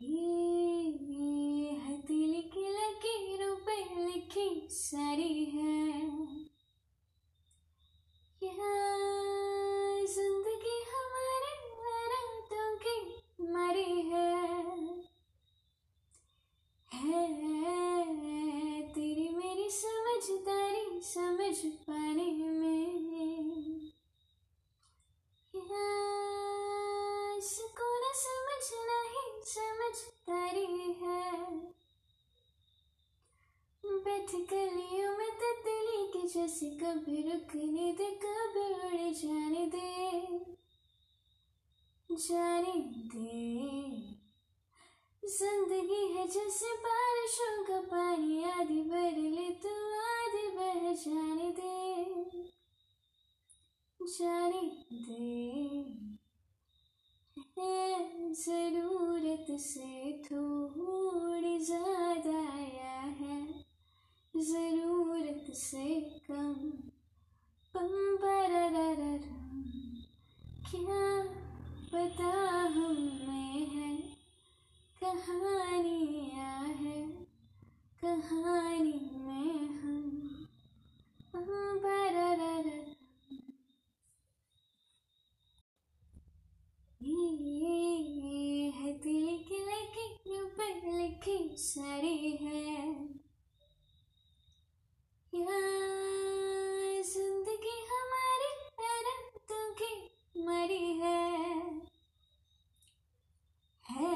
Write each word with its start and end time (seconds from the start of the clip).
ये 0.00 1.70
हथेली 1.76 2.42
की 2.52 2.62
लकीरों 2.68 3.54
पे 3.56 3.76
लिखी 4.04 4.68
सारी 4.70 5.44
है। 5.44 5.69
समझदारी 29.94 30.66
है। 31.02 31.20
बैठ 33.84 34.30
गलियों 34.50 35.10
में 35.18 35.30
तितली 35.30 36.02
के 36.06 36.22
जैसे 36.28 36.70
कभी 36.70 37.22
रुकने 37.22 37.92
दे, 37.92 38.10
कभी 38.24 38.66
उड़ 38.86 39.12
जाने 39.14 39.66
दे। 39.66 40.38
जाने 42.10 42.78
दे। 43.14 43.90
ज़िंदगी 45.22 46.06
है 46.14 46.26
जैसे 46.28 46.72
बारिशों 46.76 47.64
का 47.64 47.80
पानी, 47.80 48.42
आधी 48.44 48.82
भर 48.82 49.16
ले 49.16 49.48
तो 49.62 49.74
आधी 50.00 50.46
बह 50.56 50.92
जाने 50.92 51.50
दे। 51.50 52.48
जाने 54.00 54.62
दे। 54.92 55.39
से 59.58 60.12
थोड़ी 60.30 61.58
ज़्यादा 61.58 62.38
आया 62.52 63.00
है। 63.00 63.64
ज़रूरत 64.36 65.46
से 65.54 66.00
कम। 66.30 66.54
पम 67.74 68.16
क्या 70.70 71.22
पता 71.92 72.30
हमें 72.68 73.66
है। 73.66 73.96
कहानियाँ 75.02 76.64
है। 76.64 77.06
कहानी 78.04 79.10
में 79.16 79.68
हम 79.68 80.09
लिखी 91.20 92.30
है। 92.36 92.68
ज़िंदगी 97.04 97.76
हमारी 97.90 98.50
रातों 98.80 99.66
की 99.80 99.92
मरी 100.46 100.86
है। 101.00 101.22
है 103.84 104.06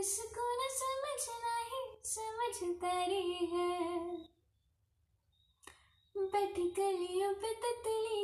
इसको 0.00 0.46
न 0.56 0.60
समझना 0.80 1.56
ही 1.70 1.82
समझदारी 2.04 3.26
है। 3.52 3.85
बैठी 6.36 6.64
गलियों 6.76 7.32
पे 7.34 7.50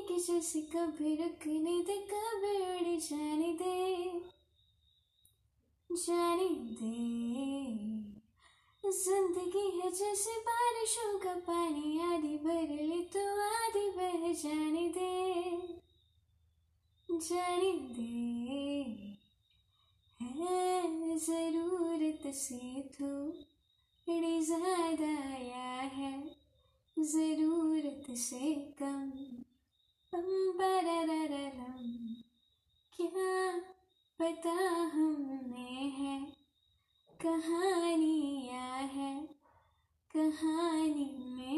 के 0.06 0.16
जैसे 0.20 0.60
कभी 0.72 1.14
रुकने 1.16 1.76
दे, 1.82 1.94
कभी 2.10 2.56
उड़ 2.62 2.98
जाने 3.00 3.52
दे। 3.52 3.76
जाने 5.90 6.48
दे। 6.80 6.96
ज़िंदगी 8.84 9.64
है 9.78 9.90
जैसे 9.90 10.34
बारिशों 10.40 11.18
का 11.18 11.34
पानी, 11.46 11.88
आधी 12.06 12.36
भर 12.36 12.68
ले 12.82 13.00
तो 13.14 13.24
आधी 13.44 13.86
बह 13.96 14.32
जाने 14.42 14.86
दे। 14.88 15.14
जाने 17.08 17.72
दे। 17.96 18.12
है 20.20 21.18
ज़रूरत 21.18 22.32
से 22.34 22.64
थोड़ी 22.90 24.36
ज़्यादा 24.42 25.12
आया 25.32 25.70
है। 25.96 26.12
ज़रूरत 26.96 27.41
से 28.14 28.54
कम 28.54 29.12
क्या 32.96 33.60
पता 34.18 34.50
हमें 34.94 35.90
है? 35.90 36.32
कहानियाँ 37.20 38.82
है? 38.82 39.28
कहानी 40.16 41.51